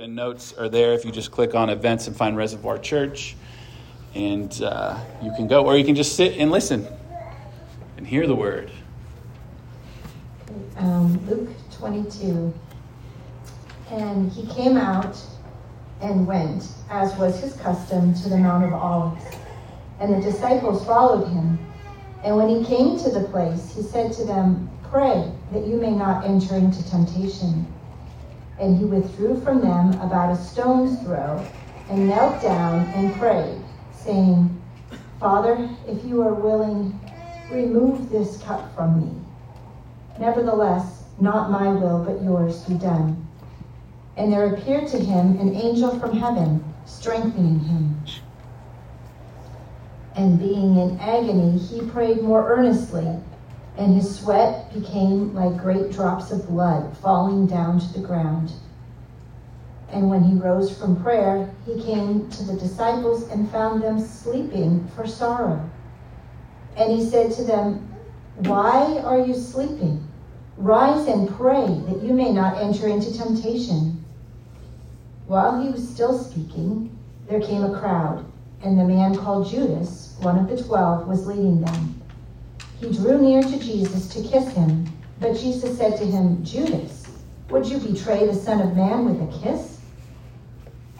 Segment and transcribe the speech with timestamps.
[0.00, 3.36] and notes are there if you just click on events and find Reservoir Church.
[4.14, 6.86] And uh, you can go, or you can just sit and listen
[7.96, 8.70] and hear the word.
[10.78, 12.52] Um, Luke 22.
[13.90, 15.16] And he came out
[16.00, 19.24] and went, as was his custom, to the Mount of Olives.
[20.00, 21.58] And the disciples followed him.
[22.24, 25.92] And when he came to the place, he said to them, Pray that you may
[25.92, 27.66] not enter into temptation.
[28.60, 31.44] And he withdrew from them about a stone's throw
[31.88, 33.58] and knelt down and prayed,
[33.92, 34.60] saying,
[35.18, 36.98] Father, if you are willing,
[37.50, 39.12] remove this cup from me.
[40.18, 43.26] Nevertheless, not my will, but yours be done.
[44.16, 48.02] And there appeared to him an angel from heaven, strengthening him.
[50.16, 53.16] And being in agony, he prayed more earnestly,
[53.80, 58.52] and his sweat became like great drops of blood falling down to the ground.
[59.90, 64.86] And when he rose from prayer, he came to the disciples and found them sleeping
[64.94, 65.68] for sorrow.
[66.76, 67.88] And he said to them,
[68.40, 70.06] Why are you sleeping?
[70.58, 74.04] Rise and pray that you may not enter into temptation.
[75.26, 76.96] While he was still speaking,
[77.28, 78.30] there came a crowd,
[78.62, 81.99] and the man called Judas, one of the twelve, was leading them.
[82.80, 87.06] He drew near to Jesus to kiss him, but Jesus said to him, Judas,
[87.50, 89.80] would you betray the Son of Man with a kiss?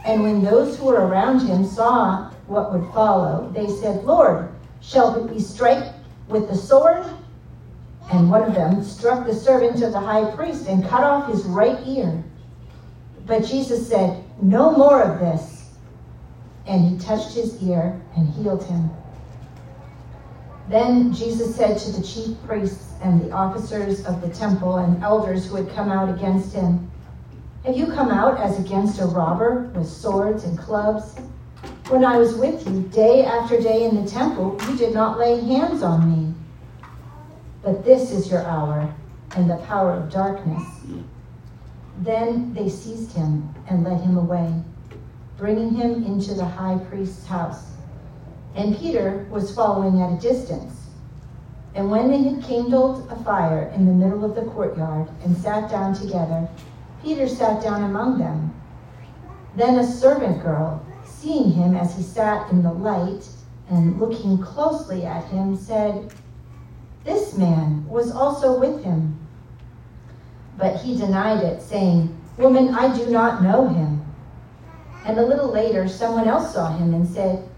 [0.04, 4.50] And when those who were around him saw what would follow, they said, Lord,
[4.82, 5.94] shall we strike
[6.28, 7.06] with the sword?
[8.12, 11.44] And one of them struck the servant of the high priest and cut off his
[11.44, 12.22] right ear.
[13.24, 15.70] But Jesus said, No more of this.
[16.66, 18.90] And he touched his ear and healed him.
[20.70, 25.48] Then Jesus said to the chief priests and the officers of the temple and elders
[25.48, 26.88] who had come out against him,
[27.66, 31.16] Have you come out as against a robber with swords and clubs?
[31.88, 35.40] When I was with you day after day in the temple, you did not lay
[35.40, 36.34] hands on me.
[37.64, 38.94] But this is your hour
[39.34, 40.62] and the power of darkness.
[41.98, 44.54] Then they seized him and led him away,
[45.36, 47.69] bringing him into the high priest's house.
[48.54, 50.88] And Peter was following at a distance.
[51.74, 55.70] And when they had kindled a fire in the middle of the courtyard and sat
[55.70, 56.48] down together,
[57.02, 58.54] Peter sat down among them.
[59.56, 63.28] Then a servant girl, seeing him as he sat in the light
[63.68, 66.12] and looking closely at him, said,
[67.04, 69.16] This man was also with him.
[70.58, 74.04] But he denied it, saying, Woman, I do not know him.
[75.04, 77.48] And a little later, someone else saw him and said,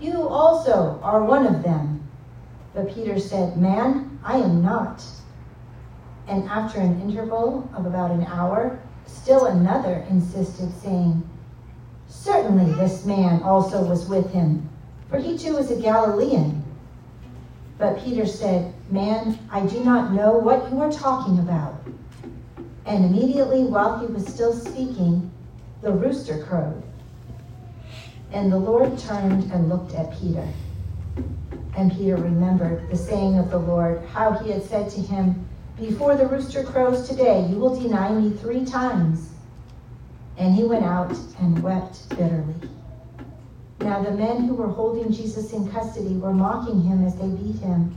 [0.00, 2.08] You also are one of them.
[2.74, 5.04] But Peter said, Man, I am not.
[6.26, 11.28] And after an interval of about an hour, still another insisted, saying,
[12.08, 14.68] Certainly this man also was with him,
[15.08, 16.64] for he too is a Galilean.
[17.78, 21.74] But Peter said, Man, I do not know what you are talking about.
[22.86, 25.30] And immediately while he was still speaking,
[25.82, 26.82] the rooster crowed.
[28.34, 30.46] And the Lord turned and looked at Peter.
[31.76, 35.46] And Peter remembered the saying of the Lord, how he had said to him,
[35.78, 39.30] Before the rooster crows today, you will deny me three times.
[40.36, 42.56] And he went out and wept bitterly.
[43.78, 47.60] Now the men who were holding Jesus in custody were mocking him as they beat
[47.60, 47.96] him.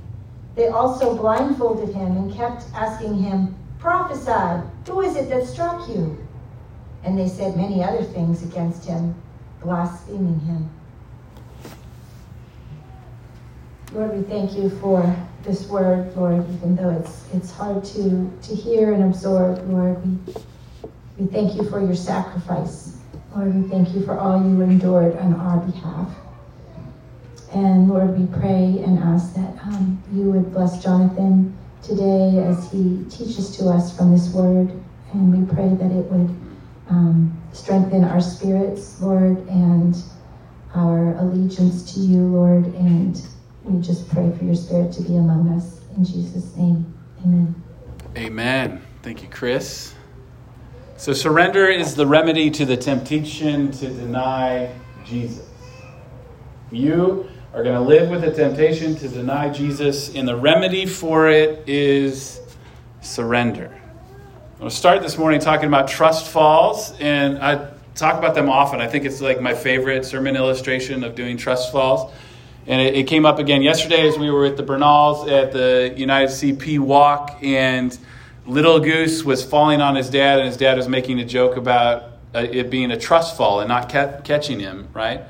[0.54, 6.16] They also blindfolded him and kept asking him, Prophesy, who is it that struck you?
[7.04, 9.16] And they said many other things against him,
[9.62, 10.70] blaspheming him.
[13.94, 18.56] Lord, we thank you for this word, Lord, even though it's it's hard to, to
[18.56, 20.06] hear and absorb, Lord.
[20.06, 20.34] We,
[21.18, 22.98] we thank you for your sacrifice.
[23.36, 26.10] Lord, we thank you for all you endured on our behalf.
[27.54, 33.06] And Lord, we pray and ask that um, you would bless Jonathan today as he
[33.10, 34.70] teaches to us from this word.
[35.14, 36.30] And we pray that it would
[36.90, 39.96] um, strengthen our spirits, Lord, and
[40.76, 42.66] our allegiance to you, Lord.
[42.76, 43.22] And
[43.64, 45.82] we just pray for your spirit to be among us.
[45.96, 46.94] In Jesus' name,
[47.26, 47.56] amen.
[48.16, 48.82] Amen.
[49.02, 49.94] Thank you, Chris.
[50.98, 54.74] So, surrender is the remedy to the temptation to deny
[55.06, 55.48] Jesus.
[56.72, 61.30] You are going to live with the temptation to deny Jesus, and the remedy for
[61.30, 62.42] it is
[63.02, 63.80] surrender.
[64.58, 68.50] I'm going to start this morning talking about trust falls, and I talk about them
[68.50, 68.82] often.
[68.82, 72.12] I think it's like my favorite sermon illustration of doing trust falls.
[72.66, 75.94] And it, it came up again yesterday as we were at the Bernals at the
[75.96, 77.96] United CP walk, and
[78.48, 82.14] Little Goose was falling on his dad, and his dad was making a joke about
[82.34, 85.22] uh, it being a trust fall and not ca- catching him, right?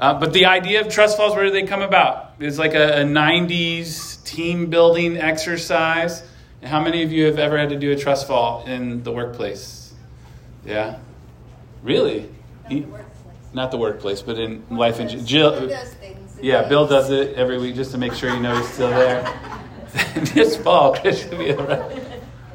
[0.00, 2.32] Uh, but the idea of trust falls, where do they come about?
[2.40, 6.24] It's like a, a 90s team building exercise.
[6.66, 9.12] And how many of you have ever had to do a trust fall in the
[9.12, 9.94] workplace?
[10.64, 10.98] Yeah?
[11.84, 12.28] Really?
[12.68, 13.54] Not the workplace.
[13.54, 15.52] Not the workplace, but in life in Jill.
[15.52, 16.36] Bill does things.
[16.42, 19.22] Yeah, Bill does it every week just to make sure you know he's still there.
[20.34, 22.02] this fall, Chris should be right.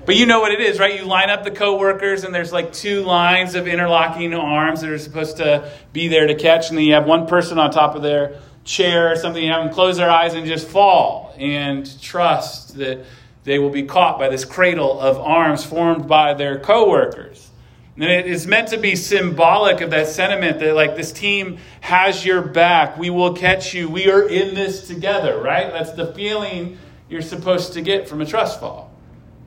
[0.05, 0.99] But you know what it is, right?
[0.99, 4.99] You line up the coworkers, and there's like two lines of interlocking arms that are
[4.99, 8.01] supposed to be there to catch, and then you have one person on top of
[8.01, 9.41] their chair or something.
[9.41, 13.05] You have them close their eyes and just fall and trust that
[13.43, 17.49] they will be caught by this cradle of arms formed by their coworkers.
[17.95, 22.25] And it is meant to be symbolic of that sentiment that, like, this team has
[22.25, 22.97] your back.
[22.97, 23.89] We will catch you.
[23.89, 25.71] We are in this together, right?
[25.71, 26.77] That's the feeling
[27.09, 28.91] you're supposed to get from a trust fall.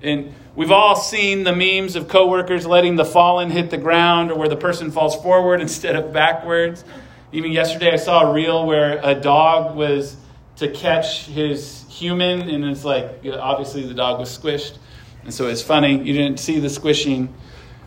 [0.03, 4.37] And we've all seen the memes of coworkers letting the fallen hit the ground or
[4.37, 6.85] where the person falls forward instead of backwards.
[7.33, 10.17] Even yesterday, I saw a reel where a dog was
[10.57, 14.79] to catch his human, and it's like, obviously, the dog was squished.
[15.25, 15.97] And so it's funny.
[15.97, 17.35] You didn't see the squishing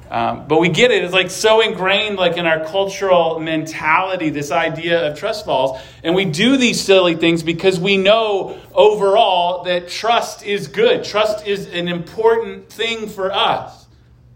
[0.09, 1.03] um, but we get it.
[1.03, 5.81] It's like so ingrained, like in our cultural mentality, this idea of trust falls.
[6.03, 11.03] And we do these silly things because we know overall that trust is good.
[11.03, 13.85] Trust is an important thing for us.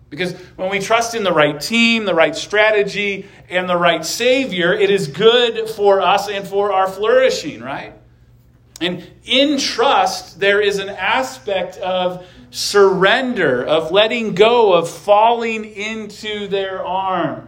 [0.10, 4.74] Because when we trust in the right team, the right strategy, and the right Savior,
[4.74, 7.94] it is good for us and for our flourishing, right?
[8.82, 16.48] And in trust, there is an aspect of surrender, of letting go, of falling into
[16.48, 17.48] their arms,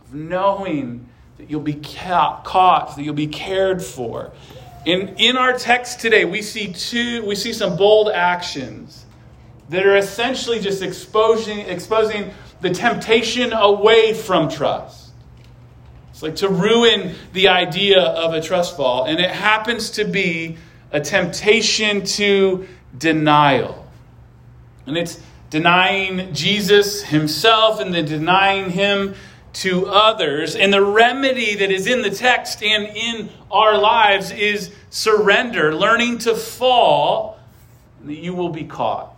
[0.00, 4.32] of knowing that you'll be caught, that you'll be cared for.
[4.86, 9.04] In, in our text today, we see two, we see some bold actions
[9.68, 12.30] that are essentially just exposing, exposing
[12.60, 15.05] the temptation away from trust.
[16.16, 19.04] It's like to ruin the idea of a trust fall.
[19.04, 20.56] And it happens to be
[20.90, 22.66] a temptation to
[22.96, 23.86] denial.
[24.86, 25.20] And it's
[25.50, 29.14] denying Jesus himself and then denying him
[29.52, 30.56] to others.
[30.56, 36.16] And the remedy that is in the text and in our lives is surrender, learning
[36.20, 37.38] to fall,
[38.06, 39.14] that you will be caught.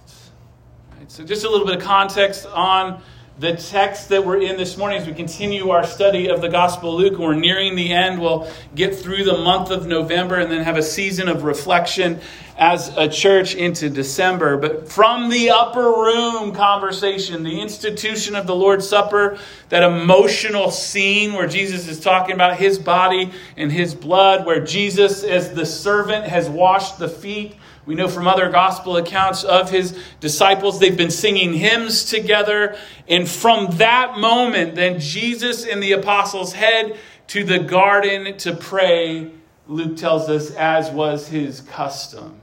[0.98, 3.00] Right, so, just a little bit of context on
[3.38, 6.94] the text that we're in this morning as we continue our study of the Gospel
[6.94, 7.20] of Luke.
[7.20, 8.20] We're nearing the end.
[8.20, 12.18] We'll get through the month of November and then have a season of reflection
[12.56, 14.56] as a church into December.
[14.56, 19.38] But from the upper room conversation, the institution of the Lord's Supper,
[19.68, 25.22] that emotional scene where Jesus is talking about his body and his blood, where Jesus,
[25.22, 27.54] as the servant, has washed the feet
[27.88, 32.76] we know from other gospel accounts of his disciples, they've been singing hymns together.
[33.08, 36.98] And from that moment, then Jesus and the apostles head
[37.28, 39.30] to the garden to pray,
[39.66, 42.38] Luke tells us, as was his custom.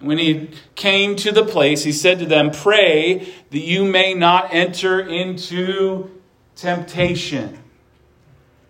[0.00, 4.54] When he came to the place, he said to them, Pray that you may not
[4.54, 6.10] enter into
[6.56, 7.62] temptation.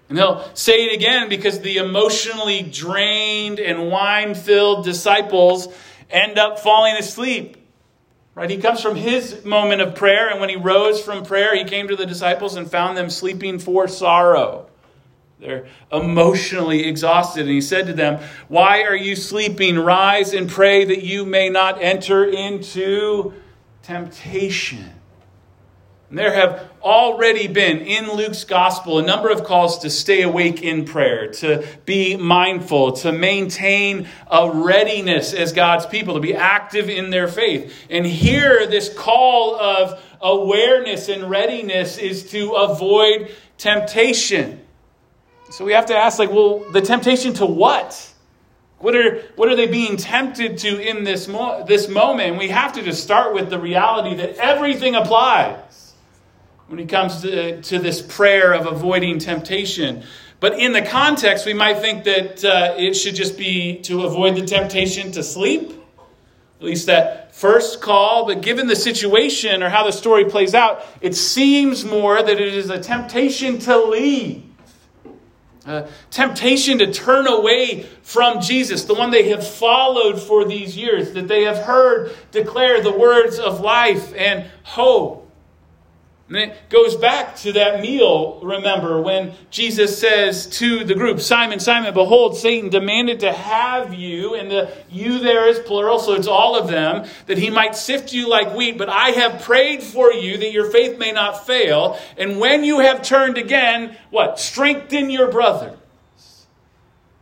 [0.08, 5.68] And he'll say it again because the emotionally drained and wine filled disciples
[6.10, 7.56] end up falling asleep.
[8.34, 8.48] Right?
[8.48, 11.88] He comes from his moment of prayer, and when he rose from prayer, he came
[11.88, 14.68] to the disciples and found them sleeping for sorrow.
[15.40, 17.42] They're emotionally exhausted.
[17.42, 19.78] And he said to them, Why are you sleeping?
[19.78, 23.34] Rise and pray that you may not enter into
[23.82, 24.88] temptation.
[26.10, 30.62] And there have already been in Luke's gospel a number of calls to stay awake
[30.62, 36.88] in prayer, to be mindful, to maintain a readiness as God's people, to be active
[36.88, 37.74] in their faith.
[37.90, 44.60] And here, this call of awareness and readiness is to avoid temptation.
[45.50, 48.12] So we have to ask, like, well, the temptation to what?
[48.78, 52.30] What are, what are they being tempted to in this, mo- this moment?
[52.30, 55.87] And we have to just start with the reality that everything applies
[56.68, 60.04] when it comes to, to this prayer of avoiding temptation.
[60.38, 64.36] But in the context, we might think that uh, it should just be to avoid
[64.36, 65.72] the temptation to sleep,
[66.60, 68.26] at least that first call.
[68.26, 72.54] But given the situation or how the story plays out, it seems more that it
[72.54, 74.44] is a temptation to leave.
[75.66, 81.12] A temptation to turn away from Jesus, the one they have followed for these years,
[81.12, 85.27] that they have heard declare the words of life and hope.
[86.28, 91.58] And it goes back to that meal, remember, when Jesus says to the group, Simon,
[91.58, 96.26] Simon, behold, Satan demanded to have you, and the you there is plural, so it's
[96.26, 98.76] all of them, that he might sift you like wheat.
[98.76, 101.98] But I have prayed for you that your faith may not fail.
[102.18, 104.38] And when you have turned again, what?
[104.38, 105.78] Strengthen your brothers.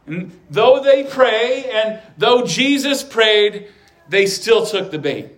[0.08, 3.68] And though they pray, and though Jesus prayed,
[4.08, 5.35] they still took the bait.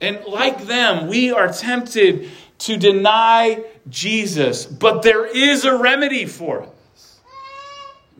[0.00, 2.30] And like them, we are tempted
[2.60, 7.20] to deny Jesus, but there is a remedy for us.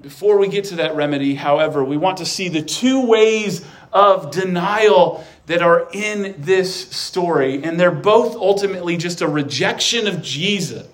[0.00, 4.30] Before we get to that remedy, however, we want to see the two ways of
[4.30, 10.86] denial that are in this story, and they're both ultimately just a rejection of Jesus.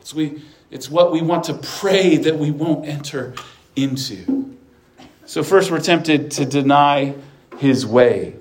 [0.00, 3.34] It's, we, it's what we want to pray that we won't enter
[3.76, 4.56] into.
[5.26, 7.14] So, first, we're tempted to deny
[7.58, 8.34] his way.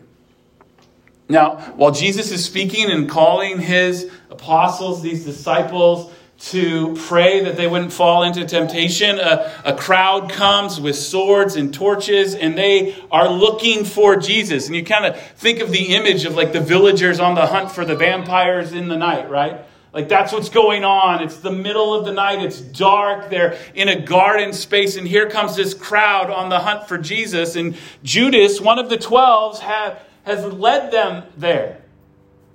[1.29, 7.67] Now, while Jesus is speaking and calling his apostles, these disciples, to pray that they
[7.67, 13.29] wouldn't fall into temptation, a, a, crowd comes with swords and torches and they are
[13.29, 14.67] looking for Jesus.
[14.67, 17.71] And you kind of think of the image of like the villagers on the hunt
[17.71, 19.61] for the vampires in the night, right?
[19.93, 21.23] Like that's what's going on.
[21.23, 22.43] It's the middle of the night.
[22.43, 23.29] It's dark.
[23.29, 24.97] They're in a garden space.
[24.97, 27.55] And here comes this crowd on the hunt for Jesus.
[27.55, 31.81] And Judas, one of the twelves, have has led them there.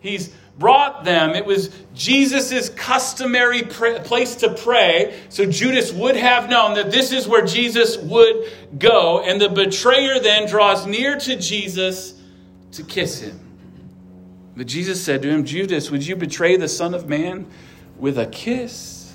[0.00, 1.30] He's brought them.
[1.30, 5.20] It was Jesus' customary pr- place to pray.
[5.28, 9.20] So Judas would have known that this is where Jesus would go.
[9.20, 12.20] And the betrayer then draws near to Jesus
[12.72, 13.38] to kiss him.
[14.56, 17.46] But Jesus said to him, Judas, would you betray the Son of Man
[17.96, 19.14] with a kiss?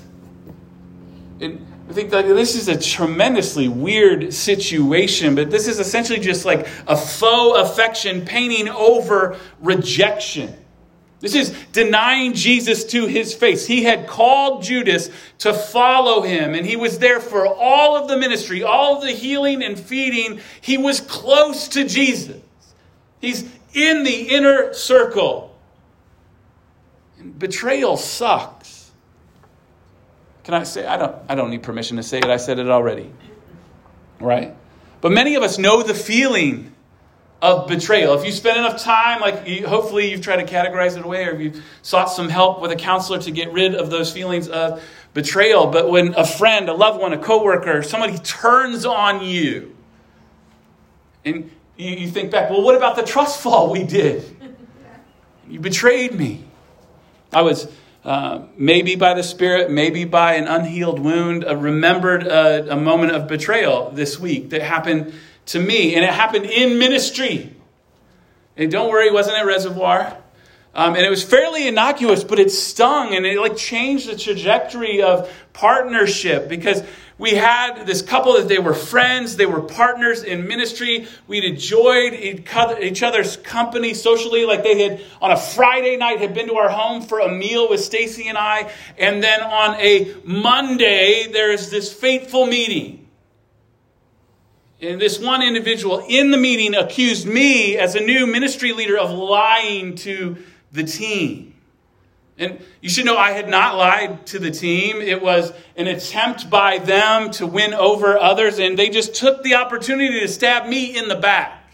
[1.40, 6.44] And I think that this is a tremendously weird situation, but this is essentially just
[6.44, 10.54] like a faux affection painting over rejection.
[11.20, 13.66] This is denying Jesus to his face.
[13.66, 18.16] He had called Judas to follow him, and he was there for all of the
[18.16, 20.40] ministry, all of the healing and feeding.
[20.60, 22.42] He was close to Jesus.
[23.20, 25.56] He's in the inner circle.
[27.18, 28.73] And betrayal sucks.
[30.44, 32.26] Can I say I don't I don't need permission to say it.
[32.26, 33.10] I said it already.
[34.20, 34.54] Right?
[35.00, 36.74] But many of us know the feeling
[37.42, 38.14] of betrayal.
[38.14, 41.38] If you spend enough time, like you, hopefully you've tried to categorize it away, or
[41.38, 44.82] you've sought some help with a counselor to get rid of those feelings of
[45.12, 45.66] betrayal.
[45.66, 49.76] But when a friend, a loved one, a coworker, somebody turns on you,
[51.24, 54.24] and you, you think back, well, what about the trust fall we did?
[55.48, 56.44] You betrayed me.
[57.30, 57.70] I was
[58.04, 63.12] uh, maybe by the Spirit, maybe by an unhealed wound, uh, remembered a, a moment
[63.12, 65.14] of betrayal this week that happened
[65.46, 67.54] to me, and it happened in ministry.
[68.56, 70.16] And don't worry, it wasn't at Reservoir.
[70.74, 75.02] Um, and it was fairly innocuous, but it stung and it like changed the trajectory
[75.02, 76.82] of partnership because
[77.16, 81.06] we had this couple that they were friends, they were partners in ministry.
[81.28, 86.48] We'd enjoyed each other's company socially, like they had on a Friday night had been
[86.48, 91.28] to our home for a meal with Stacy and I, and then on a Monday
[91.30, 93.08] there's this fateful meeting.
[94.80, 99.12] And this one individual in the meeting accused me as a new ministry leader of
[99.12, 100.36] lying to
[100.72, 101.53] the team.
[102.36, 105.00] And you should know I had not lied to the team.
[105.00, 109.54] It was an attempt by them to win over others, and they just took the
[109.54, 111.72] opportunity to stab me in the back.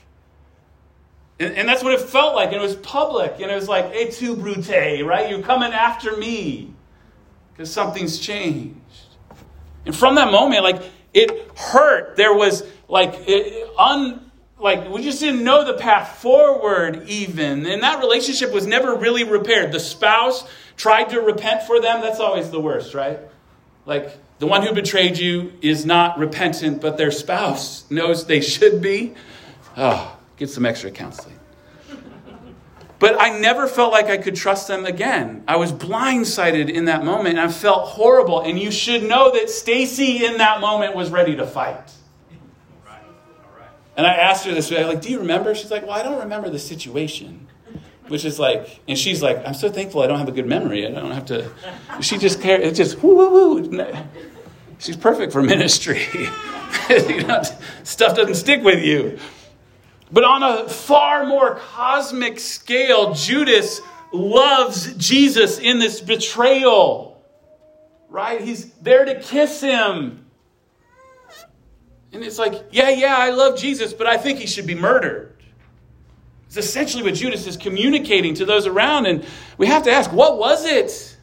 [1.39, 2.49] And, and that's what it felt like.
[2.49, 5.31] And it was public, and it was like, et tu, brute, right?
[5.31, 6.75] You're coming after me
[7.53, 8.77] because something's changed.
[9.87, 10.83] And from that moment, like,
[11.15, 12.17] it hurt.
[12.17, 14.30] There was like it, un,
[14.61, 19.25] like we just didn't know the path forward even and that relationship was never really
[19.25, 19.73] repaired.
[19.73, 23.19] The spouse tried to repent for them that's always the worst right?
[23.87, 28.83] Like the one who betrayed you is not repentant but their spouse knows they should
[28.83, 29.15] be.
[29.77, 31.39] Oh get some extra counseling.
[32.99, 35.43] But i never felt like i could trust them again.
[35.49, 39.49] I was blindsided in that moment and i felt horrible and you should know that
[39.49, 41.95] stacy in that moment was ready to fight
[44.01, 45.55] and I asked her this way, like, do you remember?
[45.55, 47.49] She's like, well, I don't remember the situation.
[48.09, 50.87] Which is like, and she's like, I'm so thankful I don't have a good memory.
[50.87, 51.53] I don't have to.
[52.01, 52.65] She just cares.
[52.65, 53.95] It's just woo woo woo.
[54.79, 56.07] She's perfect for ministry.
[56.89, 57.43] you know,
[57.83, 59.19] stuff doesn't stick with you.
[60.11, 63.83] But on a far more cosmic scale, Judas
[64.15, 67.23] loves Jesus in this betrayal.
[68.09, 68.41] Right?
[68.41, 70.25] He's there to kiss him.
[72.13, 75.37] And it's like, yeah, yeah, I love Jesus, but I think he should be murdered.
[76.47, 79.07] It's essentially what Judas is communicating to those around.
[79.07, 79.25] And
[79.57, 81.17] we have to ask, what was it?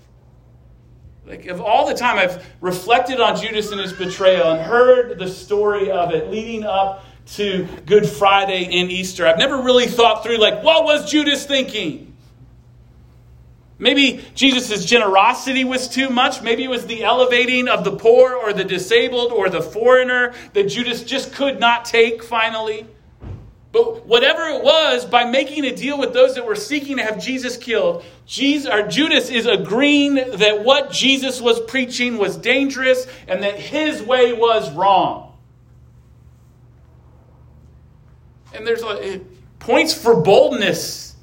[1.26, 5.28] Like, of all the time I've reflected on Judas and his betrayal and heard the
[5.28, 7.04] story of it leading up
[7.34, 12.07] to Good Friday and Easter, I've never really thought through, like, what was Judas thinking?
[13.80, 16.42] Maybe Jesus' generosity was too much.
[16.42, 20.70] Maybe it was the elevating of the poor or the disabled or the foreigner that
[20.70, 22.88] Judas just could not take finally.
[23.72, 27.22] But whatever it was, by making a deal with those that were seeking to have
[27.22, 33.44] Jesus killed, Jesus, or Judas is agreeing that what Jesus was preaching was dangerous and
[33.44, 35.38] that his way was wrong.
[38.54, 39.22] And there's like,
[39.60, 41.16] points for boldness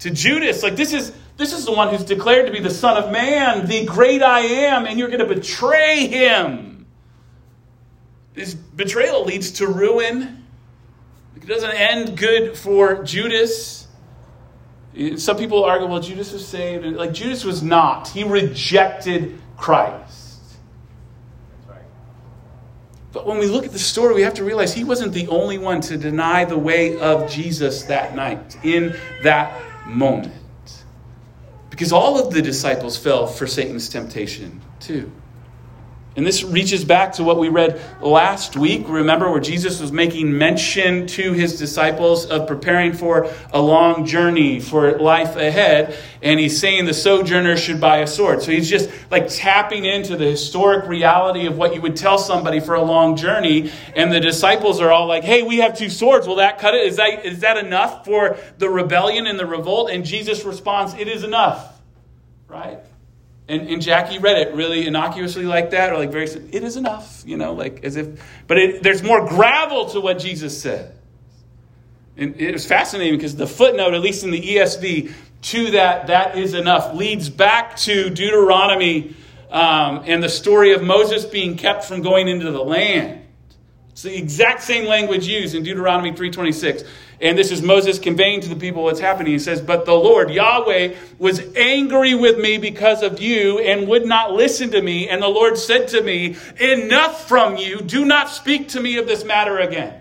[0.00, 0.62] to Judas.
[0.62, 3.66] Like this is this is the one who's declared to be the Son of Man,
[3.66, 6.86] the great I am, and you're going to betray him.
[8.32, 10.44] His betrayal leads to ruin.
[11.34, 13.88] It doesn't end good for Judas.
[15.16, 16.86] Some people argue, well, Judas was saved.
[16.86, 18.06] Like, Judas was not.
[18.06, 20.38] He rejected Christ.
[21.66, 21.82] Right.
[23.10, 25.58] But when we look at the story, we have to realize he wasn't the only
[25.58, 28.94] one to deny the way of Jesus that night, in
[29.24, 30.34] that moment.
[31.72, 35.10] Because all of the disciples fell for Satan's temptation, too.
[36.14, 38.84] And this reaches back to what we read last week.
[38.86, 44.60] Remember where Jesus was making mention to his disciples of preparing for a long journey
[44.60, 45.96] for life ahead.
[46.20, 48.42] And he's saying the sojourner should buy a sword.
[48.42, 52.60] So he's just like tapping into the historic reality of what you would tell somebody
[52.60, 53.72] for a long journey.
[53.96, 56.26] And the disciples are all like, hey, we have two swords.
[56.26, 56.86] Will that cut it?
[56.86, 59.90] Is that, is that enough for the rebellion and the revolt?
[59.90, 61.80] And Jesus responds, it is enough.
[62.48, 62.80] Right?
[63.48, 67.22] And, and Jackie read it really innocuously like that, or like very, it is enough,
[67.26, 70.96] you know, like as if, but it, there's more gravel to what Jesus said.
[72.16, 76.38] And it was fascinating because the footnote, at least in the ESV, to that, that
[76.38, 79.16] is enough, leads back to Deuteronomy
[79.50, 83.22] um, and the story of Moses being kept from going into the land.
[83.90, 86.84] It's the exact same language used in Deuteronomy 326.
[87.22, 89.32] And this is Moses conveying to the people what's happening.
[89.32, 94.04] He says, But the Lord, Yahweh, was angry with me because of you and would
[94.04, 95.08] not listen to me.
[95.08, 97.80] And the Lord said to me, Enough from you.
[97.80, 100.00] Do not speak to me of this matter again.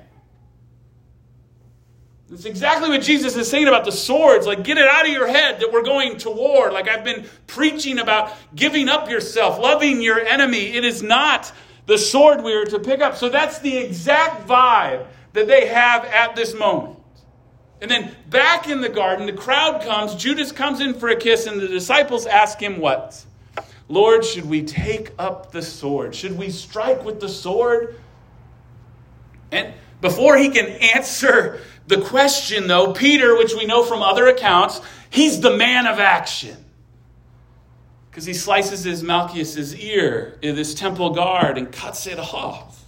[2.31, 4.47] It's exactly what Jesus is saying about the swords.
[4.47, 6.71] Like, get it out of your head that we're going to war.
[6.71, 10.73] Like, I've been preaching about giving up yourself, loving your enemy.
[10.75, 11.51] It is not
[11.85, 13.15] the sword we are to pick up.
[13.15, 16.97] So that's the exact vibe that they have at this moment.
[17.81, 20.13] And then back in the garden, the crowd comes.
[20.15, 23.25] Judas comes in for a kiss, and the disciples ask him what?
[23.89, 26.15] Lord, should we take up the sword?
[26.15, 27.99] Should we strike with the sword?
[29.51, 34.79] And before he can answer the question, though, Peter, which we know from other accounts,
[35.09, 36.63] he's the man of action.
[38.09, 42.80] Because he slices his Malchus's ear this temple guard and cuts it off.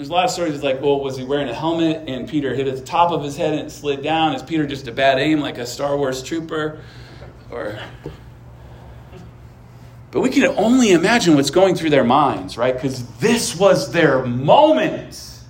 [0.00, 2.66] There's a lot of stories like, well, was he wearing a helmet and Peter hit
[2.66, 4.34] at the top of his head and it slid down?
[4.34, 6.80] Is Peter just a bad aim like a Star Wars trooper?
[7.50, 7.78] Or.
[10.10, 12.72] But we can only imagine what's going through their minds, right?
[12.72, 15.42] Because this was their moment.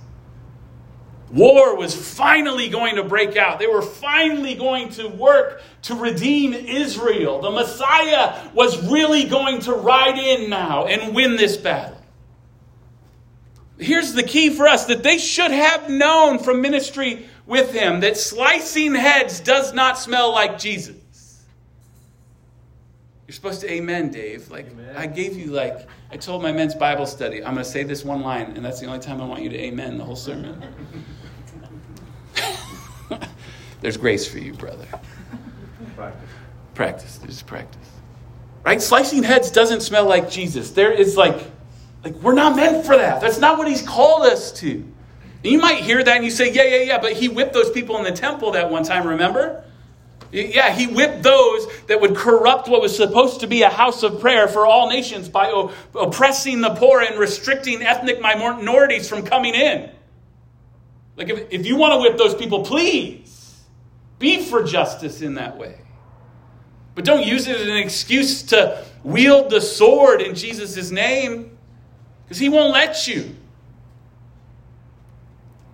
[1.31, 3.57] War was finally going to break out.
[3.57, 7.39] They were finally going to work to redeem Israel.
[7.39, 12.00] The Messiah was really going to ride in now and win this battle
[13.81, 18.15] here's the key for us that they should have known from ministry with him that
[18.15, 20.95] slicing heads does not smell like Jesus.
[23.27, 24.49] You're supposed to amen, Dave.
[24.51, 24.95] Like amen.
[24.95, 28.03] I gave you like I told my men's Bible study, I'm going to say this
[28.03, 30.61] one line, and that's the only time I want you to amen the whole sermon.
[33.81, 34.85] There's grace for you, brother.
[35.95, 36.29] Practice.
[36.75, 37.17] Practice.
[37.17, 37.89] There's practice.
[38.63, 38.81] Right?
[38.81, 40.71] Slicing heads doesn't smell like Jesus.
[40.71, 41.41] There is like
[42.03, 43.21] like, we're not meant for that.
[43.21, 44.69] That's not what he's called us to.
[45.43, 47.69] And you might hear that and you say, yeah, yeah, yeah, but he whipped those
[47.71, 49.63] people in the temple that one time, remember?
[50.31, 54.21] Yeah, he whipped those that would corrupt what was supposed to be a house of
[54.21, 59.91] prayer for all nations by oppressing the poor and restricting ethnic minorities from coming in.
[61.17, 63.59] Like, if, if you want to whip those people, please
[64.19, 65.81] be for justice in that way.
[66.95, 71.50] But don't use it as an excuse to wield the sword in Jesus' name
[72.31, 73.35] because he won't let you.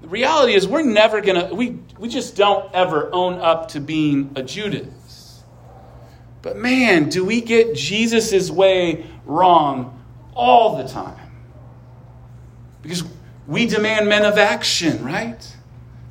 [0.01, 3.79] The reality is, we're never going to, we, we just don't ever own up to
[3.79, 5.43] being a Judas.
[6.41, 11.29] But man, do we get Jesus' way wrong all the time?
[12.81, 13.03] Because
[13.45, 15.55] we demand men of action, right?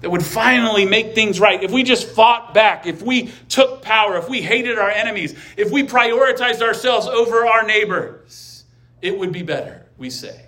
[0.02, 4.16] that would finally make things right, if we just fought back, if we took power,
[4.18, 8.64] if we hated our enemies, if we prioritized ourselves over our neighbors,
[9.02, 10.42] it would be better, we say.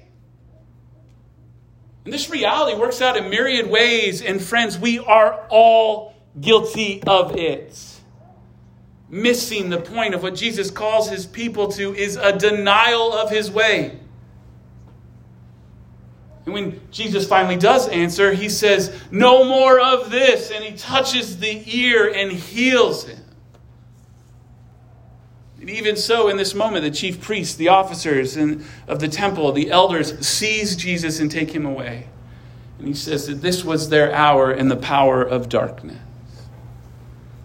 [2.05, 7.37] And this reality works out in myriad ways, and friends, we are all guilty of
[7.37, 7.79] it.
[9.11, 13.51] Missing the point of what Jesus calls his people to is a denial of his
[13.51, 13.99] way.
[16.49, 20.51] And when Jesus finally does answer, he says, No more of this.
[20.51, 23.23] And he touches the ear and heals him.
[25.69, 29.71] And even so, in this moment, the chief priests, the officers of the temple, the
[29.71, 32.09] elders seize Jesus and take him away.
[32.79, 35.99] And he says that this was their hour in the power of darkness.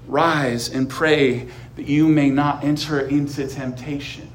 [0.07, 4.31] Rise and pray that you may not enter into temptation.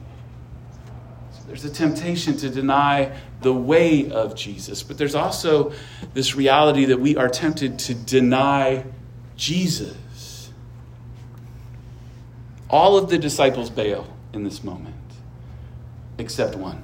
[1.33, 5.73] So there's a temptation to deny the way of Jesus, but there's also
[6.13, 8.85] this reality that we are tempted to deny
[9.35, 9.97] Jesus.
[12.71, 14.95] All of the disciples bail in this moment,
[16.19, 16.83] except one.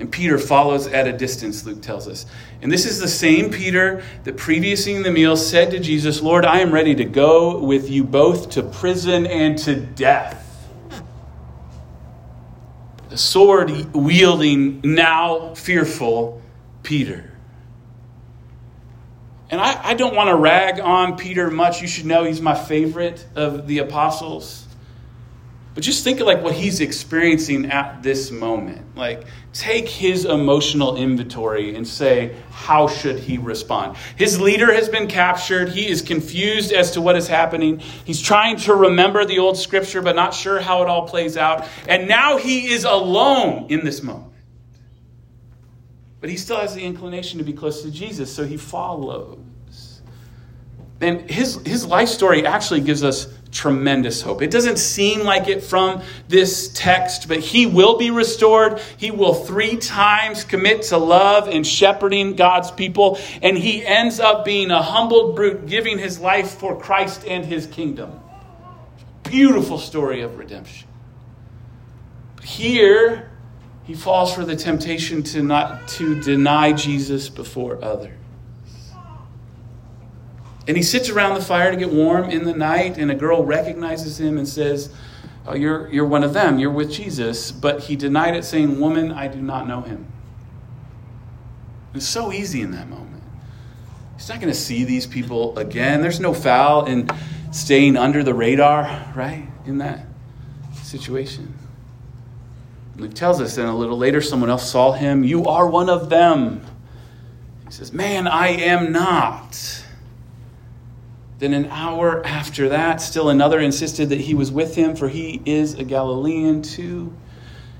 [0.00, 2.24] And Peter follows at a distance, Luke tells us.
[2.62, 6.46] And this is the same Peter that previously in the meal said to Jesus, Lord,
[6.46, 10.46] I am ready to go with you both to prison and to death.
[13.10, 16.40] The sword wielding, now fearful
[16.82, 17.29] Peter.
[19.50, 21.82] And I, I don't want to rag on Peter much.
[21.82, 24.66] You should know he's my favorite of the apostles.
[25.74, 28.96] But just think of like what he's experiencing at this moment.
[28.96, 33.96] Like take his emotional inventory and say how should he respond?
[34.16, 35.68] His leader has been captured.
[35.68, 37.78] He is confused as to what is happening.
[37.78, 41.66] He's trying to remember the old scripture but not sure how it all plays out.
[41.88, 44.29] And now he is alone in this moment.
[46.20, 49.38] But he still has the inclination to be close to Jesus, so he follows.
[51.00, 54.42] And his, his life story actually gives us tremendous hope.
[54.42, 58.80] It doesn't seem like it from this text, but he will be restored.
[58.98, 63.18] He will three times commit to love and shepherding God's people.
[63.42, 67.66] And he ends up being a humbled brute, giving his life for Christ and his
[67.66, 68.20] kingdom.
[69.24, 70.86] Beautiful story of redemption.
[72.36, 73.29] But here,
[73.90, 78.14] he falls for the temptation to not to deny Jesus before others.
[80.68, 83.44] And he sits around the fire to get warm in the night, and a girl
[83.44, 84.94] recognizes him and says,
[85.44, 87.50] oh, you're, you're one of them, you're with Jesus.
[87.50, 90.06] But he denied it, saying, Woman, I do not know him.
[91.92, 93.24] It's so easy in that moment.
[94.14, 96.00] He's not going to see these people again.
[96.00, 97.10] There's no foul in
[97.50, 99.48] staying under the radar, right?
[99.66, 100.06] In that
[100.80, 101.56] situation.
[102.96, 105.24] Luke tells us, and a little later, someone else saw him.
[105.24, 106.64] You are one of them.
[107.66, 109.84] He says, Man, I am not.
[111.38, 115.40] Then, an hour after that, still another insisted that he was with him, for he
[115.46, 117.14] is a Galilean too.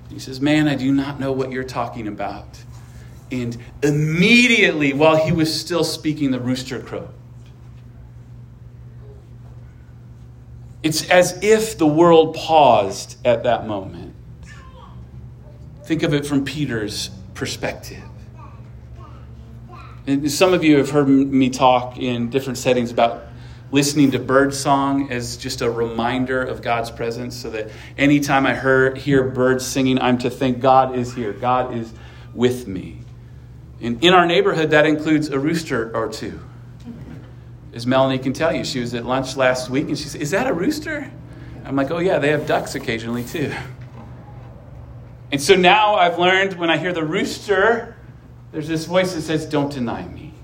[0.09, 2.63] He says, Man, I do not know what you're talking about.
[3.31, 7.11] And immediately, while he was still speaking, the rooster crowed.
[10.83, 14.10] It's as if the world paused at that moment.
[15.91, 18.05] Think of it from Peter's perspective.
[20.07, 23.25] And some of you have heard me talk in different settings about
[23.73, 28.55] listening to bird song as just a reminder of God's presence so that anytime I
[28.55, 31.93] hear, hear birds singing, I'm to think God is here, God is
[32.35, 33.01] with me.
[33.81, 36.39] And in our neighborhood, that includes a rooster or two.
[37.75, 40.31] As Melanie can tell you, she was at lunch last week and she said, Is
[40.31, 41.11] that a rooster?
[41.65, 43.53] I'm like, Oh, yeah, they have ducks occasionally too.
[45.33, 47.97] And so now I've learned when I hear the rooster,
[48.53, 50.35] there's this voice that says, Don't deny me.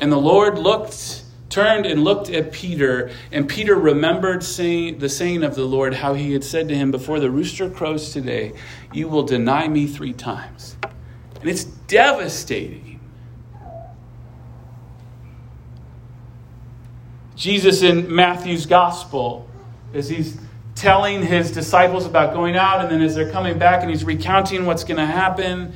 [0.00, 5.42] And the Lord looked, turned and looked at Peter, and Peter remembered saying, the saying
[5.44, 8.52] of the Lord, how he had said to him, Before the rooster crows today,
[8.92, 10.76] you will deny me three times.
[11.40, 13.00] And it's devastating.
[17.36, 19.48] Jesus in Matthew's gospel,
[19.92, 20.38] as he's
[20.84, 24.66] telling his disciples about going out, and then as they're coming back and he's recounting
[24.66, 25.72] what's going to happen,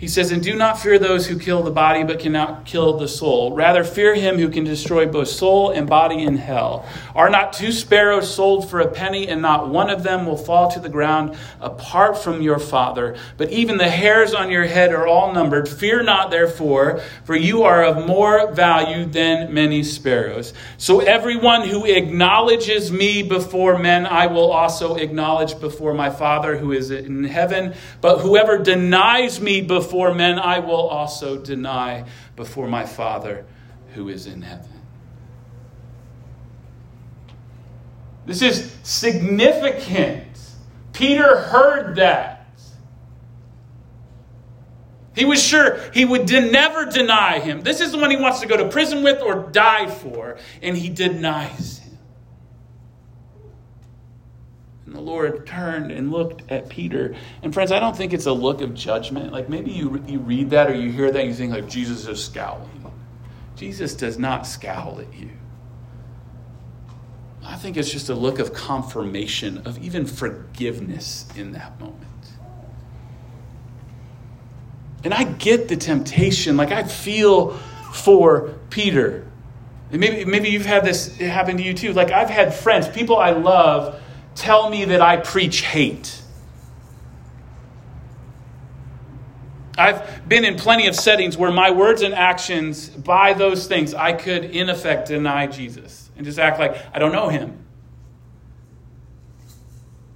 [0.00, 3.06] he says, And do not fear those who kill the body but cannot kill the
[3.06, 3.54] soul.
[3.54, 6.88] Rather, fear him who can destroy both soul and body in hell.
[7.14, 10.70] Are not two sparrows sold for a penny, and not one of them will fall
[10.70, 13.18] to the ground apart from your Father?
[13.36, 15.68] But even the hairs on your head are all numbered.
[15.68, 20.54] Fear not, therefore, for you are of more value than many sparrows.
[20.78, 26.72] So everyone who acknowledges me before men, I will also acknowledge before my Father who
[26.72, 27.74] is in heaven.
[28.00, 32.04] But whoever denies me before before men, I will also deny
[32.36, 33.44] before my Father
[33.94, 34.70] who is in heaven.
[38.24, 40.38] This is significant.
[40.92, 42.46] Peter heard that.
[45.16, 47.62] He was sure he would de- never deny him.
[47.62, 50.76] This is the one he wants to go to prison with or die for, and
[50.76, 51.98] he denies him.
[54.90, 57.14] And the Lord turned and looked at Peter.
[57.44, 59.32] And friends, I don't think it's a look of judgment.
[59.32, 62.08] Like maybe you, you read that or you hear that and you think like Jesus
[62.08, 62.68] is scowling.
[63.54, 65.30] Jesus does not scowl at you.
[67.44, 72.08] I think it's just a look of confirmation, of even forgiveness in that moment.
[75.04, 76.56] And I get the temptation.
[76.56, 77.50] Like I feel
[77.92, 79.24] for Peter.
[79.92, 81.92] And maybe, maybe you've had this happen to you too.
[81.92, 84.00] Like I've had friends, people I love,
[84.40, 86.20] tell me that I preach hate.
[89.78, 94.12] I've been in plenty of settings where my words and actions, by those things, I
[94.12, 97.64] could in effect deny Jesus and just act like I don't know him.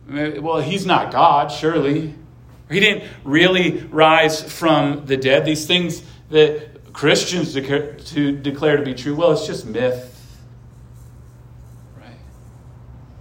[0.06, 2.14] Well, he's not God, surely.
[2.70, 5.46] He didn't really rise from the dead.
[5.46, 10.10] These things that Christians declare to, declare to be true, well, it's just myth.
[11.98, 12.18] Right?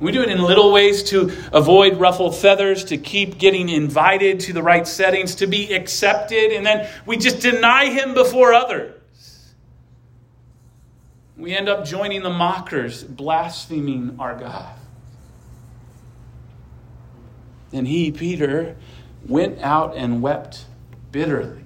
[0.03, 4.53] We do it in little ways to avoid ruffled feathers, to keep getting invited to
[4.53, 8.99] the right settings, to be accepted, and then we just deny him before others.
[11.37, 14.75] We end up joining the mockers, blaspheming our God.
[17.71, 18.75] And he, Peter,
[19.25, 20.65] went out and wept
[21.13, 21.63] bitterly.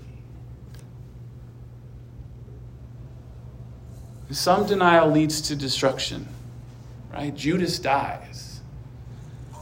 [4.30, 6.28] Some denial leads to destruction,
[7.12, 7.36] right?
[7.36, 8.62] Judas dies.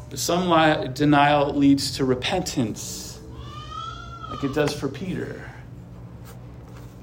[0.10, 3.20] But some denial leads to repentance,
[4.30, 5.52] like it does for Peter.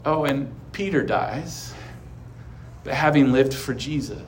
[0.04, 1.74] Oh, and Peter dies,
[2.84, 4.22] but having lived for Jesus.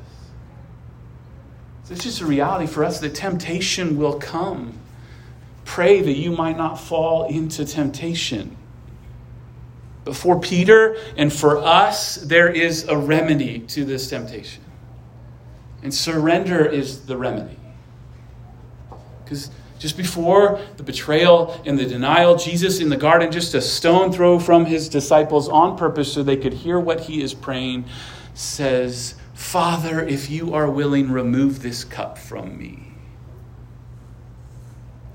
[1.84, 4.78] So it's just a reality for us that temptation will come
[5.64, 8.56] pray that you might not fall into temptation.
[10.04, 14.63] But for Peter and for us, there is a remedy to this temptation.
[15.84, 17.58] And surrender is the remedy.
[19.22, 24.10] Because just before the betrayal and the denial, Jesus in the garden, just a stone
[24.10, 27.84] throw from his disciples on purpose so they could hear what he is praying,
[28.32, 32.94] says, Father, if you are willing, remove this cup from me.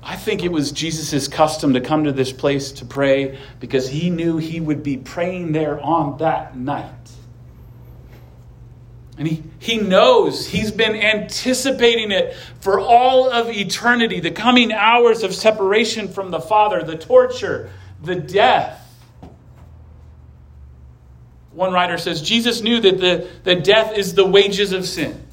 [0.04, 4.08] I think it was Jesus' custom to come to this place to pray because he
[4.08, 6.94] knew he would be praying there on that night.
[9.20, 15.22] And he, he knows he's been anticipating it for all of eternity the coming hours
[15.22, 17.70] of separation from the Father, the torture,
[18.02, 18.78] the death.
[21.52, 25.26] One writer says Jesus knew that the, the death is the wages of sin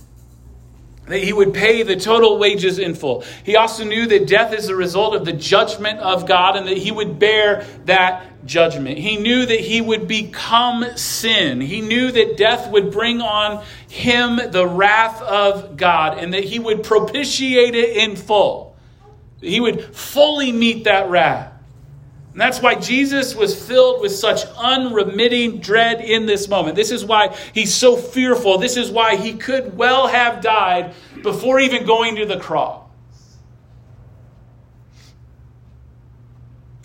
[1.08, 3.24] that he would pay the total wages in full.
[3.44, 6.78] He also knew that death is the result of the judgment of God and that
[6.78, 8.98] he would bear that judgment.
[8.98, 11.62] He knew that he would become sin.
[11.62, 16.60] He knew that death would bring on him the wrath of God and that he
[16.60, 18.76] would propitiate it in full.
[19.40, 21.54] He would fully meet that wrath.
[22.38, 26.76] And that's why Jesus was filled with such unremitting dread in this moment.
[26.76, 28.60] This is why he's so fearful.
[28.60, 32.86] This is why he could well have died before even going to the cross.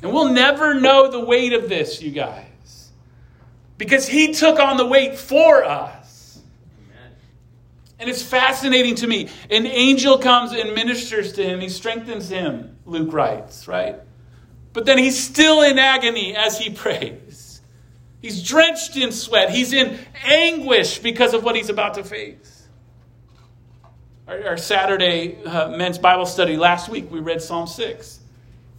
[0.03, 2.91] And we'll never know the weight of this, you guys,
[3.77, 6.41] because he took on the weight for us.
[7.99, 9.29] And it's fascinating to me.
[9.51, 13.97] An angel comes and ministers to him, he strengthens him, Luke writes, right?
[14.73, 17.61] But then he's still in agony as he prays.
[18.21, 19.51] He's drenched in sweat.
[19.51, 22.69] He's in anguish because of what he's about to face.
[24.29, 28.21] Our, our Saturday uh, men's Bible study last week, we read Psalm 6.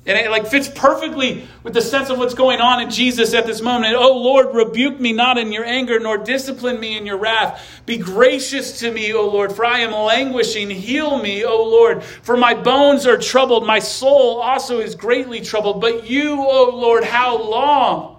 [0.05, 3.45] And it like fits perfectly with the sense of what's going on in Jesus at
[3.45, 3.95] this moment.
[3.95, 7.65] oh Lord, rebuke me not in your anger, nor discipline me in your wrath.
[7.85, 10.69] Be gracious to me, O Lord, for I am languishing.
[10.69, 13.65] Heal me, O Lord, for my bones are troubled.
[13.65, 15.79] My soul also is greatly troubled.
[15.79, 18.12] But you, O Lord, how long?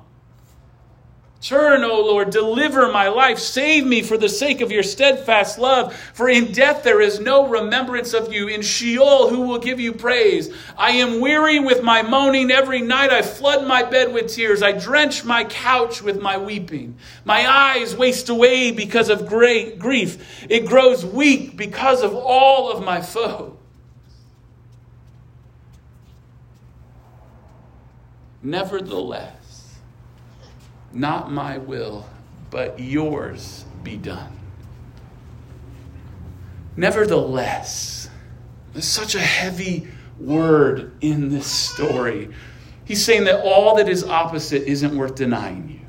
[1.44, 3.38] Turn, O Lord, deliver my life.
[3.38, 5.94] Save me for the sake of your steadfast love.
[6.14, 8.48] For in death there is no remembrance of you.
[8.48, 10.48] In Sheol, who will give you praise?
[10.78, 12.50] I am weary with my moaning.
[12.50, 14.62] Every night I flood my bed with tears.
[14.62, 16.96] I drench my couch with my weeping.
[17.26, 20.46] My eyes waste away because of great grief.
[20.48, 23.52] It grows weak because of all of my foes.
[28.42, 29.43] Nevertheless,
[30.94, 32.06] Not my will,
[32.50, 34.30] but yours be done.
[36.76, 38.08] Nevertheless,
[38.72, 42.30] there's such a heavy word in this story.
[42.84, 45.80] He's saying that all that is opposite isn't worth denying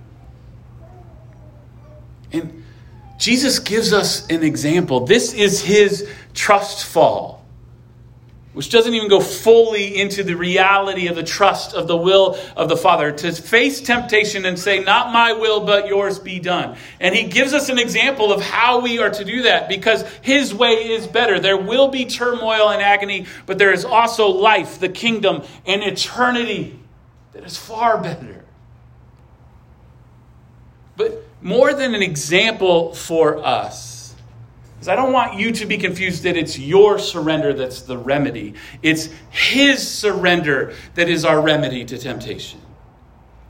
[2.32, 2.40] you.
[2.40, 2.64] And
[3.20, 5.06] Jesus gives us an example.
[5.06, 7.45] This is his trust fall
[8.56, 12.70] which doesn't even go fully into the reality of the trust of the will of
[12.70, 16.78] the Father, to face temptation and say, Not my will, but yours be done.
[17.00, 20.56] And he gives us an example of how we are to do that because his
[20.56, 21.40] way is better.
[21.40, 26.80] There will be turmoil and agony, but there is also life, the kingdom, and eternity
[27.34, 28.46] that is far better.
[30.96, 33.95] But more than an example for us,
[34.86, 38.54] because I don't want you to be confused that it's your surrender that's the remedy.
[38.84, 42.62] It's His surrender that is our remedy to temptation.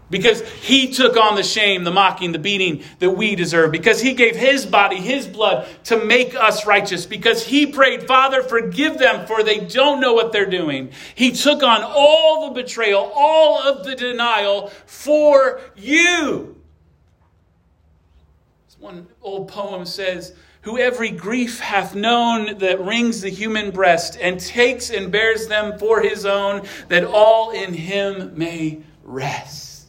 [0.09, 3.73] Because He took on the shame, the mocking, the beating that we deserve.
[3.73, 7.05] Because He gave His body, His blood to make us righteous.
[7.05, 10.91] Because He prayed, Father, forgive them, for they don't know what they're doing.
[11.15, 16.55] He took on all the betrayal, all of the denial for you.
[18.79, 20.33] One old poem says,
[20.65, 25.77] who every grief hath known that wrings the human breast, and takes and bears them
[25.77, 29.87] for his own, that all in him may rest.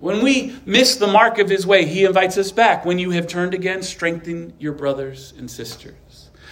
[0.00, 2.84] When we miss the mark of his way, he invites us back.
[2.84, 5.94] When you have turned again, strengthen your brothers and sisters.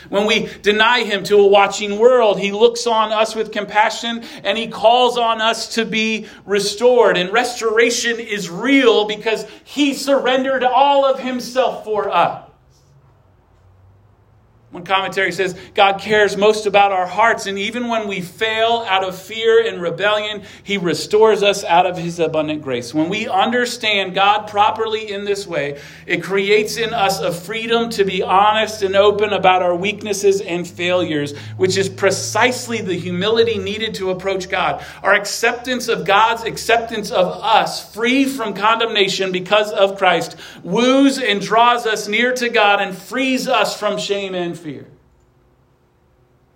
[0.09, 4.57] When we deny him to a watching world, he looks on us with compassion and
[4.57, 7.17] he calls on us to be restored.
[7.17, 12.52] And restoration is real because he surrendered all of himself for us.
[14.73, 19.05] One commentary says God cares most about our hearts, and even when we fail out
[19.05, 22.95] of fear and rebellion, He restores us out of His abundant grace.
[22.95, 28.05] When we understand God properly in this way, it creates in us a freedom to
[28.05, 33.93] be honest and open about our weaknesses and failures, which is precisely the humility needed
[33.97, 34.83] to approach God.
[35.03, 41.43] Our acceptance of God's acceptance of us, free from condemnation because of Christ, woos and
[41.43, 44.87] draws us near to God and frees us from shame and fear.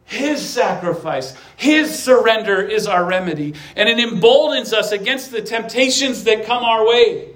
[0.04, 6.46] His sacrifice, His surrender is our remedy, and it emboldens us against the temptations that
[6.46, 7.35] come our way.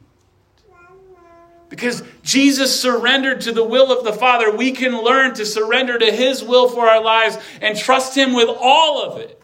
[1.71, 6.11] Because Jesus surrendered to the will of the Father, we can learn to surrender to
[6.11, 9.41] His will for our lives and trust Him with all of it.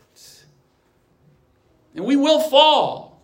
[1.95, 3.23] And we will fall.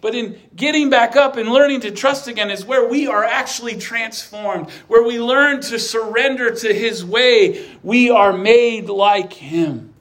[0.00, 3.78] But in getting back up and learning to trust again is where we are actually
[3.78, 7.64] transformed, where we learn to surrender to His way.
[7.84, 9.94] We are made like Him.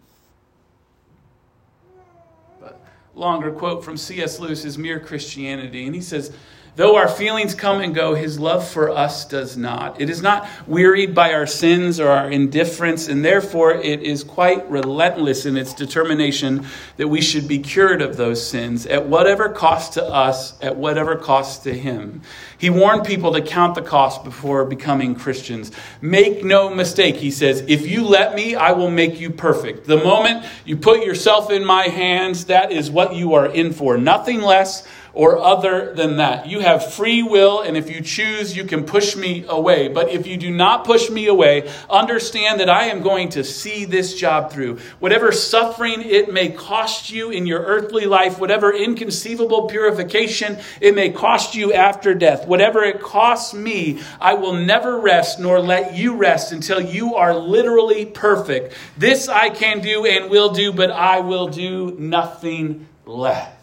[2.60, 2.82] But
[3.16, 4.40] longer quote from C.S.
[4.40, 5.86] Lewis is Mere Christianity.
[5.86, 6.32] And he says,
[6.76, 10.02] Though our feelings come and go, his love for us does not.
[10.02, 14.68] It is not wearied by our sins or our indifference, and therefore it is quite
[14.72, 16.66] relentless in its determination
[16.98, 21.16] that we should be cured of those sins at whatever cost to us, at whatever
[21.16, 22.24] cost to him.
[22.58, 25.72] He warned people to count the cost before becoming Christians.
[26.02, 29.86] Make no mistake, he says, if you let me, I will make you perfect.
[29.86, 33.98] The moment you put yourself in my hands, that is what you are in for.
[33.98, 36.48] Nothing less or other than that.
[36.48, 39.88] You have free will, and if you choose, you can push me away.
[39.88, 43.86] But if you do not push me away, understand that I am going to see
[43.86, 44.80] this job through.
[45.00, 51.12] Whatever suffering it may cost you in your earthly life, whatever inconceivable purification it may
[51.12, 56.16] cost you after death, whatever it costs me, I will never rest nor let you
[56.16, 58.74] rest until you are literally perfect.
[58.98, 63.54] This I can do and will do, but I will do nothing less.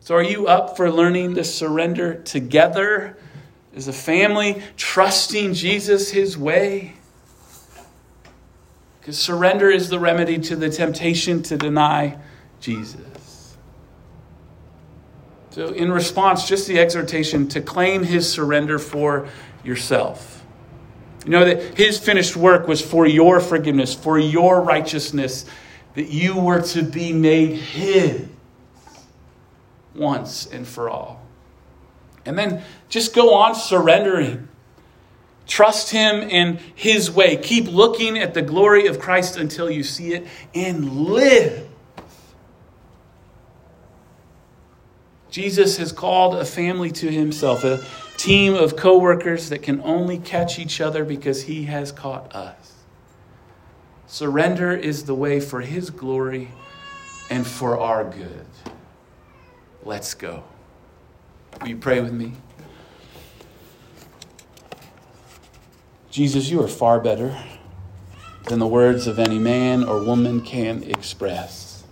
[0.00, 3.18] So, are you up for learning to surrender together
[3.74, 6.94] as a family, trusting Jesus his way?
[9.00, 12.16] Because surrender is the remedy to the temptation to deny
[12.60, 13.56] Jesus.
[15.50, 19.28] So, in response, just the exhortation to claim his surrender for
[19.64, 20.42] yourself.
[21.24, 25.44] You know that his finished work was for your forgiveness, for your righteousness,
[25.98, 28.28] that you were to be made his.
[29.96, 31.20] once and for all.
[32.24, 34.46] And then just go on surrendering.
[35.48, 37.36] Trust Him in His way.
[37.36, 41.66] Keep looking at the glory of Christ until you see it and live.
[45.32, 47.84] Jesus has called a family to Himself, a
[48.16, 52.67] team of coworkers that can only catch each other because He has caught us.
[54.10, 56.48] Surrender is the way for His glory
[57.28, 58.46] and for our good.
[59.84, 60.44] Let's go.
[61.60, 62.32] Will you pray with me?
[66.10, 67.36] Jesus, you are far better
[68.46, 71.84] than the words of any man or woman can express.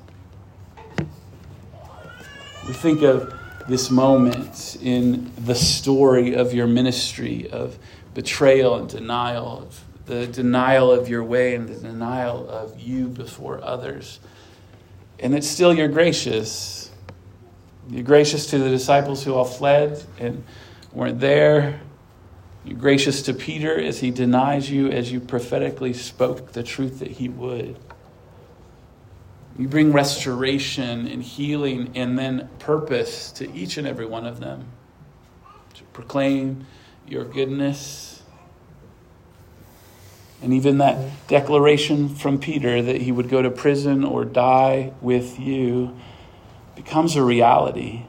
[2.67, 3.39] We think of
[3.69, 7.79] this moment in the story of your ministry of
[8.15, 13.63] betrayal and denial, of the denial of your way and the denial of you before
[13.63, 14.21] others.
[15.19, 16.91] And it's still you're gracious.
[17.91, 20.45] You're gracious to the disciples who all fled and
[20.93, 21.81] weren't there.
[22.65, 27.13] You're gracious to Peter as he denies you, as you prophetically spoke the truth that
[27.13, 27.77] he would.
[29.59, 34.67] You bring restoration and healing and then purpose to each and every one of them
[35.75, 36.67] to proclaim
[37.07, 38.16] your goodness.
[40.43, 45.39] And even that declaration from Peter that he would go to prison or die with
[45.39, 45.97] you
[46.75, 48.03] becomes a reality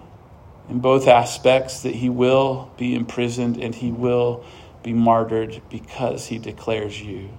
[0.70, 4.44] in both aspects that he will be imprisoned and he will
[4.84, 7.30] be martyred because he declares you.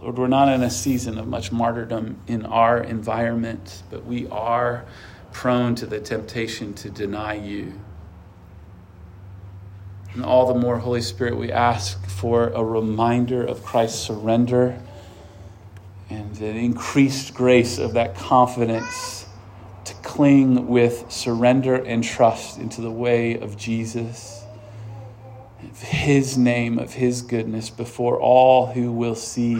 [0.00, 4.84] Lord, we're not in a season of much martyrdom in our environment, but we are
[5.32, 7.78] prone to the temptation to deny you.
[10.14, 14.78] And all the more, Holy Spirit, we ask for a reminder of Christ's surrender
[16.10, 19.24] and an increased grace of that confidence
[19.86, 24.44] to cling with surrender and trust into the way of Jesus,
[25.62, 29.58] of His name, of His goodness before all who will see,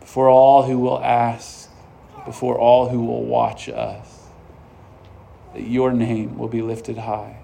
[0.00, 1.70] before all who will ask,
[2.24, 4.26] before all who will watch us,
[5.54, 7.38] that your name will be lifted high.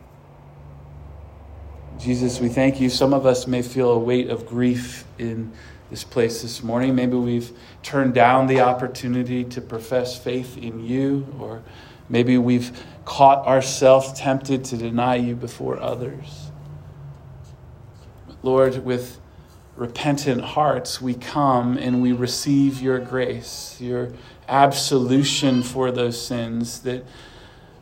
[2.03, 2.91] Jesus, we thank you.
[2.91, 5.53] Some of us may feel a weight of grief in
[5.89, 6.97] this place this morning.
[6.97, 7.53] Maybe we've
[7.85, 11.63] turned down the opportunity to profess faith in you, or
[12.09, 16.51] maybe we've caught ourselves tempted to deny you before others.
[18.43, 19.21] Lord, with
[19.77, 24.11] repentant hearts, we come and we receive your grace, your
[24.49, 27.05] absolution for those sins that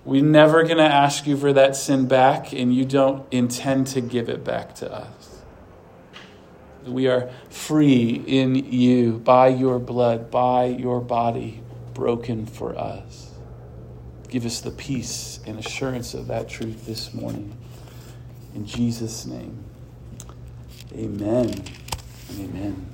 [0.05, 4.01] we're never going to ask you for that sin back, and you don't intend to
[4.01, 5.43] give it back to us.
[6.87, 13.31] We are free in you by your blood, by your body broken for us.
[14.29, 17.57] Give us the peace and assurance of that truth this morning.
[18.55, 19.65] In Jesus' name,
[20.95, 21.63] amen.
[22.39, 22.87] Amen.